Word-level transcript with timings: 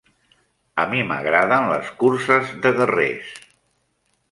A 0.83 0.85
mi 0.93 1.03
m'agraden 1.09 1.69
les 1.73 1.93
curses 2.01 2.57
de 2.65 2.75
guerrers. 2.83 3.31